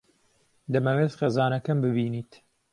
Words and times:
دەمەوێت 0.73 1.13
خێزانەکەم 1.19 1.77
ببینیت. 1.85 2.31